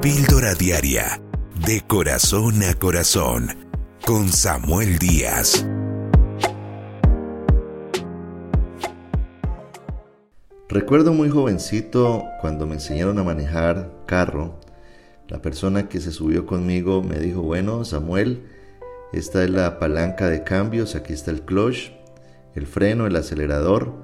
Píldora 0.00 0.54
Diaria, 0.54 1.20
de 1.66 1.80
corazón 1.80 2.62
a 2.62 2.72
corazón, 2.74 3.48
con 4.06 4.28
Samuel 4.28 4.96
Díaz. 5.00 5.66
Recuerdo 10.68 11.12
muy 11.12 11.30
jovencito 11.30 12.22
cuando 12.40 12.64
me 12.64 12.74
enseñaron 12.74 13.18
a 13.18 13.24
manejar 13.24 13.90
carro, 14.06 14.60
la 15.26 15.42
persona 15.42 15.88
que 15.88 16.00
se 16.00 16.12
subió 16.12 16.46
conmigo 16.46 17.02
me 17.02 17.18
dijo, 17.18 17.42
bueno, 17.42 17.84
Samuel, 17.84 18.44
esta 19.12 19.42
es 19.42 19.50
la 19.50 19.80
palanca 19.80 20.28
de 20.28 20.44
cambios, 20.44 20.94
aquí 20.94 21.12
está 21.12 21.32
el 21.32 21.42
clutch, 21.42 21.90
el 22.54 22.68
freno, 22.68 23.08
el 23.08 23.16
acelerador 23.16 23.94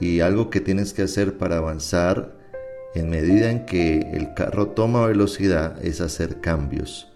y 0.00 0.20
algo 0.20 0.50
que 0.50 0.60
tienes 0.60 0.92
que 0.92 1.00
hacer 1.00 1.38
para 1.38 1.56
avanzar 1.56 2.43
en 2.94 3.10
medida 3.10 3.50
en 3.50 3.66
que 3.66 4.10
el 4.12 4.34
carro 4.34 4.68
toma 4.68 5.06
velocidad 5.06 5.84
es 5.84 6.00
hacer 6.00 6.40
cambios. 6.40 7.08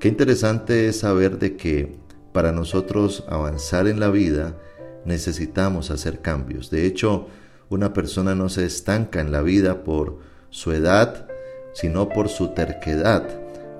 Qué 0.00 0.08
interesante 0.08 0.88
es 0.88 1.00
saber 1.00 1.38
de 1.38 1.56
que 1.56 1.96
para 2.32 2.50
nosotros 2.50 3.24
avanzar 3.28 3.86
en 3.86 4.00
la 4.00 4.10
vida 4.10 4.56
necesitamos 5.04 5.90
hacer 5.90 6.20
cambios. 6.20 6.70
De 6.70 6.86
hecho, 6.86 7.28
una 7.68 7.92
persona 7.92 8.34
no 8.34 8.48
se 8.48 8.64
estanca 8.64 9.20
en 9.20 9.32
la 9.32 9.42
vida 9.42 9.84
por 9.84 10.18
su 10.50 10.72
edad, 10.72 11.28
sino 11.72 12.08
por 12.08 12.28
su 12.28 12.48
terquedad 12.48 13.28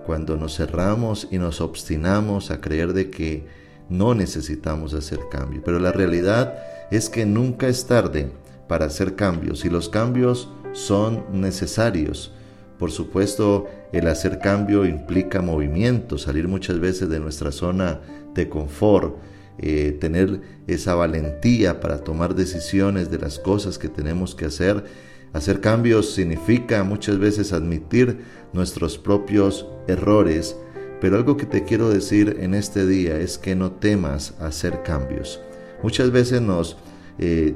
cuando 0.07 0.37
nos 0.37 0.57
cerramos 0.57 1.29
y 1.31 1.39
nos 1.39 1.61
obstinamos 1.61 2.51
a 2.51 2.61
creer 2.61 2.93
de 2.93 3.11
que 3.11 3.47
no 3.89 4.15
necesitamos 4.15 4.95
hacer 4.95 5.21
cambio. 5.31 5.63
Pero 5.65 5.79
la 5.79 5.93
realidad 5.93 6.55
es 6.91 7.09
que 7.09 7.27
nunca 7.27 7.69
es 7.69 7.87
tarde 7.87 8.31
para 8.69 8.87
hacer 8.87 9.17
cambios 9.17 9.65
y 9.65 9.71
los 9.71 9.89
cambios 9.89 10.49
son 10.73 11.25
necesarios. 11.33 12.33
Por 12.79 12.91
supuesto, 12.91 13.69
el 13.93 14.09
hacer 14.09 14.39
cambio 14.39 14.85
implica 14.85 15.41
movimiento, 15.41 16.19
salir 16.19 16.49
muchas 16.49 16.81
veces 16.81 17.09
de 17.09 17.21
nuestra 17.21 17.53
zona 17.53 18.01
de 18.35 18.49
confort, 18.49 19.17
eh, 19.59 19.97
tener 20.01 20.41
esa 20.67 20.95
valentía 20.95 21.81
para 21.81 21.99
tomar 21.99 22.35
decisiones 22.35 23.11
de 23.11 23.19
las 23.19 23.39
cosas 23.39 23.79
que 23.79 23.89
tenemos 23.89 24.35
que 24.35 24.47
hacer 24.47 24.85
Hacer 25.33 25.61
cambios 25.61 26.13
significa 26.13 26.85
muchas 26.85 27.19
veces 27.19 27.53
admitir 27.55 28.19
nuestros 28.53 28.99
propios 28.99 29.67
errores, 29.89 30.57
pero 31.01 31.17
algo 31.17 31.39
que 31.39 31.47
te 31.47 31.65
quiero 31.65 31.89
decir 31.89 32.37
en 32.41 32.55
este 32.55 32.87
día 32.87 33.19
es 33.19 33.39
que 33.39 33.55
no 33.55 33.73
temas 33.73 34.35
hacer 34.41 34.83
cambios. 34.83 35.41
Muchas 35.83 36.11
veces 36.11 36.43
nos 36.43 36.77
eh, 37.19 37.55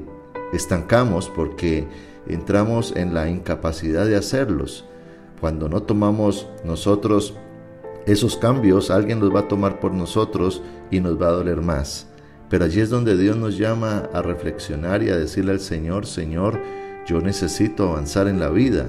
estancamos 0.53 1.29
porque 1.29 1.87
entramos 2.27 2.95
en 2.95 3.13
la 3.13 3.29
incapacidad 3.29 4.05
de 4.05 4.15
hacerlos. 4.15 4.85
Cuando 5.39 5.69
no 5.69 5.83
tomamos 5.83 6.47
nosotros 6.63 7.35
esos 8.05 8.37
cambios, 8.37 8.89
alguien 8.89 9.19
los 9.19 9.33
va 9.33 9.41
a 9.41 9.47
tomar 9.47 9.79
por 9.79 9.93
nosotros 9.93 10.61
y 10.89 10.99
nos 10.99 11.21
va 11.21 11.27
a 11.27 11.31
doler 11.31 11.61
más. 11.61 12.07
Pero 12.49 12.65
allí 12.65 12.79
es 12.79 12.89
donde 12.89 13.17
Dios 13.17 13.35
nos 13.35 13.57
llama 13.57 14.09
a 14.13 14.21
reflexionar 14.21 15.03
y 15.03 15.09
a 15.09 15.17
decirle 15.17 15.51
al 15.51 15.59
Señor, 15.59 16.05
Señor, 16.05 16.59
yo 17.05 17.19
necesito 17.19 17.89
avanzar 17.89 18.27
en 18.27 18.39
la 18.39 18.49
vida. 18.49 18.87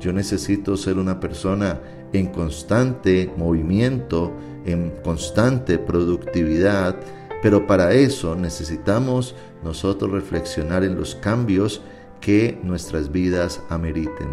Yo 0.00 0.12
necesito 0.12 0.76
ser 0.76 0.98
una 0.98 1.18
persona 1.18 1.80
en 2.12 2.26
constante 2.26 3.30
movimiento, 3.36 4.32
en 4.64 4.92
constante 5.02 5.78
productividad, 5.78 6.96
pero 7.42 7.66
para 7.66 7.92
eso 7.92 8.34
necesitamos 8.34 9.34
nosotros 9.62 10.10
reflexionar 10.10 10.84
en 10.84 10.96
los 10.96 11.14
cambios 11.14 11.82
que 12.20 12.58
nuestras 12.62 13.12
vidas 13.12 13.62
ameriten. 13.68 14.28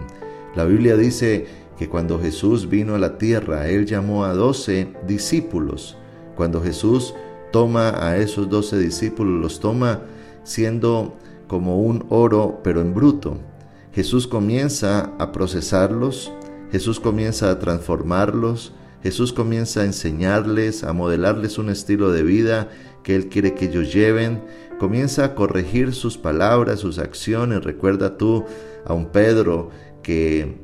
La 0.55 0.65
Biblia 0.65 0.95
dice 0.95 1.45
que 1.77 1.89
cuando 1.89 2.19
Jesús 2.19 2.69
vino 2.69 2.95
a 2.95 2.99
la 2.99 3.17
tierra, 3.17 3.67
Él 3.67 3.85
llamó 3.85 4.23
a 4.23 4.33
doce 4.33 4.93
discípulos. 5.05 5.97
Cuando 6.35 6.61
Jesús 6.61 7.13
toma 7.51 8.05
a 8.05 8.17
esos 8.17 8.49
doce 8.49 8.77
discípulos, 8.77 9.41
los 9.41 9.59
toma 9.59 10.01
siendo 10.43 11.15
como 11.47 11.81
un 11.81 12.05
oro 12.09 12.61
pero 12.63 12.81
en 12.81 12.93
bruto. 12.93 13.37
Jesús 13.93 14.27
comienza 14.27 15.13
a 15.19 15.31
procesarlos, 15.31 16.31
Jesús 16.71 16.99
comienza 16.99 17.49
a 17.49 17.59
transformarlos, 17.59 18.73
Jesús 19.03 19.33
comienza 19.33 19.81
a 19.81 19.85
enseñarles, 19.85 20.83
a 20.83 20.93
modelarles 20.93 21.57
un 21.57 21.69
estilo 21.69 22.11
de 22.11 22.23
vida 22.23 22.69
que 23.03 23.15
Él 23.15 23.29
quiere 23.29 23.53
que 23.53 23.65
ellos 23.65 23.93
lleven, 23.93 24.41
comienza 24.79 25.25
a 25.25 25.35
corregir 25.35 25.93
sus 25.93 26.17
palabras, 26.17 26.79
sus 26.79 26.97
acciones. 26.97 27.63
Recuerda 27.63 28.17
tú 28.17 28.45
a 28.85 28.93
un 28.93 29.11
Pedro 29.11 29.69
que 30.01 30.55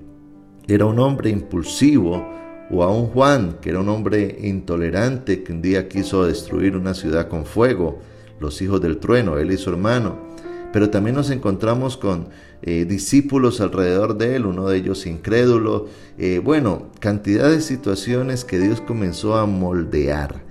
era 0.68 0.86
un 0.86 1.00
hombre 1.00 1.30
impulsivo, 1.30 2.25
o 2.74 2.84
a 2.84 2.91
un 2.91 3.08
Juan 3.08 3.58
que 3.62 3.70
era 3.70 3.81
un 3.81 3.90
hombre 3.90 4.38
intolerante 4.41 5.44
que 5.44 5.52
un 5.52 5.62
día 5.62 5.90
quiso 5.90 6.25
destruir 6.25 6.78
una 6.78 6.94
ciudad 6.94 7.28
con 7.28 7.46
fuego, 7.46 8.00
los 8.40 8.62
hijos 8.62 8.81
del 8.81 8.97
trueno, 8.97 9.38
él 9.38 9.52
y 9.52 9.58
su 9.58 9.70
hermano 9.70 10.31
pero 10.72 10.90
también 10.90 11.16
nos 11.16 11.30
encontramos 11.30 11.98
con 11.98 12.30
eh, 12.62 12.86
discípulos 12.86 13.62
alrededor 13.62 14.18
de 14.18 14.36
él, 14.36 14.46
uno 14.46 14.68
de 14.68 14.78
ellos 14.78 15.06
incrédulo, 15.06 15.88
eh, 16.18 16.40
bueno, 16.44 16.92
cantidad 17.00 17.50
de 17.50 17.62
situaciones 17.62 18.46
que 18.46 18.59
Dios 18.59 18.82
comenzó 18.82 19.36
a 19.36 19.46
moldear. 19.46 20.44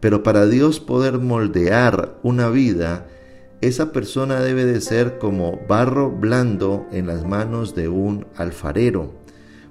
Pero 0.00 0.22
para 0.22 0.46
Dios 0.46 0.80
poder 0.80 1.18
moldear 1.18 2.18
una 2.22 2.50
vida, 2.50 3.06
esa 3.62 3.92
persona 3.92 4.40
debe 4.40 4.66
de 4.66 4.80
ser 4.80 5.18
como 5.18 5.60
barro 5.66 6.10
blando 6.10 6.86
en 6.92 7.06
las 7.06 7.24
manos 7.26 7.74
de 7.74 7.88
un 7.88 8.26
alfarero, 8.36 9.14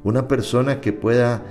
una 0.03 0.28
persona 0.28 0.81
que 0.81 0.91
pueda 0.91 1.46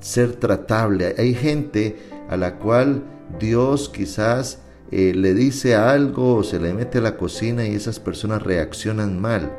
ser 0.00 0.32
tratable. 0.32 1.14
Hay 1.18 1.34
gente 1.34 1.98
a 2.30 2.36
la 2.36 2.58
cual 2.58 3.04
Dios 3.38 3.90
quizás 3.90 4.63
eh, 4.96 5.12
le 5.12 5.34
dice 5.34 5.74
algo 5.74 6.36
o 6.36 6.44
se 6.44 6.60
le 6.60 6.72
mete 6.72 6.98
a 6.98 7.00
la 7.00 7.16
cocina 7.16 7.66
y 7.66 7.74
esas 7.74 7.98
personas 7.98 8.44
reaccionan 8.44 9.20
mal. 9.20 9.50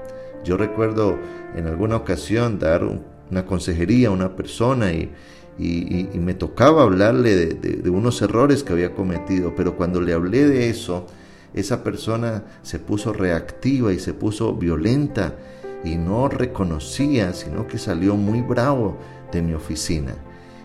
Yo 0.46 0.56
recuerdo 0.56 1.20
en 1.58 1.68
alguna 1.68 1.98
ocasión 1.98 2.58
dar 2.58 2.86
una 3.30 3.46
consejería 3.46 4.08
a 4.08 4.12
una 4.12 4.38
persona 4.38 4.94
y, 4.94 5.12
me 5.58 6.36
tocaba 6.36 6.84
hablarle 6.84 7.36
de, 7.36 7.90
unos 7.90 8.22
errores 8.22 8.64
que 8.64 8.72
había 8.72 8.96
cometido, 8.96 9.54
pero 9.58 9.76
cuando 9.76 10.00
le 10.00 10.14
hablé 10.14 10.48
de 10.48 10.70
eso, 10.70 11.06
esa 11.54 11.84
persona 11.84 12.46
se 12.62 12.80
puso 12.80 13.12
reactiva 13.12 13.92
y 13.92 14.00
se 14.00 14.14
puso 14.14 14.54
violenta 14.54 15.36
y 15.84 15.98
no 15.98 16.30
reconocía, 16.30 17.34
sino 17.34 17.68
que 17.68 17.78
salió 17.78 18.16
muy 18.16 18.42
bravo 18.42 18.98
de 19.34 19.42
mi 19.42 19.54
oficina. 19.54 20.16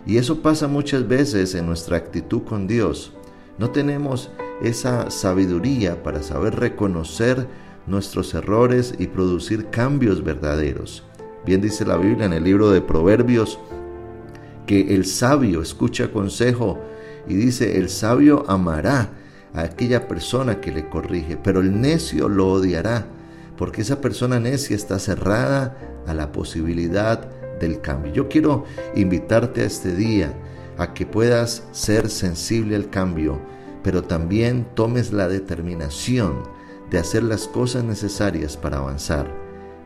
Y 0.06 0.18
eso 0.18 0.42
pasa 0.42 0.68
muchas 0.68 1.08
veces 1.08 1.56
en 1.56 1.66
nuestra 1.66 1.96
actitud 1.96 2.42
con 2.44 2.68
Dios. 2.68 3.12
No 3.58 3.70
tenemos 3.70 4.30
esa 4.62 5.10
sabiduría 5.10 6.02
para 6.02 6.22
saber 6.22 6.56
reconocer 6.56 7.46
nuestros 7.86 8.34
errores 8.34 8.94
y 8.98 9.06
producir 9.06 9.70
cambios 9.70 10.22
verdaderos. 10.22 11.04
Bien 11.44 11.60
dice 11.60 11.84
la 11.84 11.96
Biblia 11.96 12.26
en 12.26 12.32
el 12.32 12.44
libro 12.44 12.70
de 12.70 12.80
Proverbios 12.80 13.58
que 14.66 14.94
el 14.94 15.04
sabio 15.04 15.62
escucha 15.62 16.12
consejo 16.12 16.78
y 17.26 17.34
dice, 17.34 17.78
el 17.78 17.88
sabio 17.88 18.44
amará 18.48 19.10
a 19.54 19.62
aquella 19.62 20.06
persona 20.06 20.60
que 20.60 20.72
le 20.72 20.88
corrige, 20.88 21.36
pero 21.36 21.60
el 21.60 21.80
necio 21.80 22.28
lo 22.28 22.48
odiará, 22.48 23.06
porque 23.56 23.82
esa 23.82 24.00
persona 24.00 24.38
necia 24.38 24.76
está 24.76 24.98
cerrada 24.98 25.76
a 26.06 26.14
la 26.14 26.32
posibilidad 26.32 27.28
del 27.58 27.80
cambio. 27.80 28.12
Yo 28.12 28.28
quiero 28.28 28.64
invitarte 28.94 29.62
a 29.62 29.66
este 29.66 29.94
día 29.94 30.32
a 30.78 30.94
que 30.94 31.04
puedas 31.04 31.64
ser 31.72 32.08
sensible 32.08 32.76
al 32.76 32.90
cambio, 32.90 33.40
pero 33.82 34.02
también 34.02 34.66
tomes 34.74 35.12
la 35.12 35.28
determinación 35.28 36.42
de 36.90 36.98
hacer 36.98 37.22
las 37.22 37.48
cosas 37.48 37.84
necesarias 37.84 38.56
para 38.56 38.78
avanzar. 38.78 39.32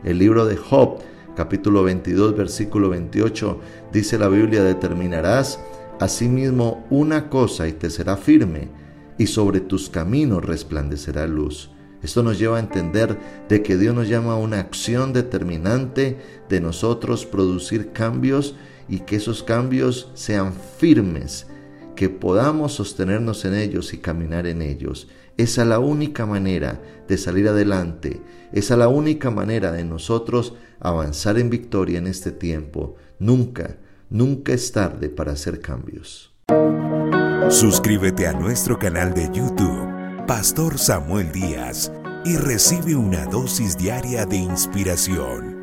El 0.03 0.19
libro 0.19 0.45
de 0.45 0.57
Job, 0.57 0.99
capítulo 1.35 1.83
22, 1.83 2.35
versículo 2.35 2.89
28, 2.89 3.59
dice 3.91 4.17
la 4.17 4.27
Biblia, 4.27 4.63
determinarás 4.63 5.59
asimismo 5.99 6.85
una 6.89 7.29
cosa 7.29 7.67
y 7.67 7.73
te 7.73 7.89
será 7.89 8.17
firme, 8.17 8.69
y 9.17 9.27
sobre 9.27 9.61
tus 9.61 9.89
caminos 9.89 10.43
resplandecerá 10.43 11.25
luz. 11.25 11.71
Esto 12.03 12.21
nos 12.21 12.37
lleva 12.37 12.57
a 12.57 12.59
entender 12.59 13.17
de 13.47 13.63
que 13.63 13.77
Dios 13.77 13.95
nos 13.95 14.09
llama 14.09 14.33
a 14.33 14.37
una 14.37 14.59
acción 14.59 15.13
determinante 15.13 16.17
de 16.49 16.59
nosotros 16.59 17.25
producir 17.25 17.93
cambios 17.93 18.55
y 18.87 18.99
que 18.99 19.15
esos 19.15 19.41
cambios 19.41 20.11
sean 20.13 20.53
firmes 20.53 21.47
que 21.95 22.09
podamos 22.09 22.73
sostenernos 22.73 23.45
en 23.45 23.55
ellos 23.55 23.93
y 23.93 23.97
caminar 23.97 24.47
en 24.47 24.61
ellos. 24.61 25.07
Esa 25.37 25.63
es 25.63 25.67
la 25.67 25.79
única 25.79 26.25
manera 26.25 26.81
de 27.07 27.17
salir 27.17 27.47
adelante. 27.47 28.21
Esa 28.51 28.73
es 28.75 28.77
la 28.79 28.87
única 28.87 29.31
manera 29.31 29.71
de 29.71 29.83
nosotros 29.83 30.53
avanzar 30.79 31.37
en 31.37 31.49
victoria 31.49 31.97
en 31.97 32.07
este 32.07 32.31
tiempo. 32.31 32.95
Nunca, 33.19 33.77
nunca 34.09 34.53
es 34.53 34.71
tarde 34.71 35.09
para 35.09 35.33
hacer 35.33 35.59
cambios. 35.59 36.33
Suscríbete 37.49 38.27
a 38.27 38.33
nuestro 38.33 38.79
canal 38.79 39.13
de 39.13 39.29
YouTube, 39.31 40.25
Pastor 40.25 40.77
Samuel 40.79 41.31
Díaz, 41.31 41.91
y 42.25 42.37
recibe 42.37 42.95
una 42.95 43.25
dosis 43.25 43.77
diaria 43.77 44.25
de 44.25 44.37
inspiración. 44.37 45.54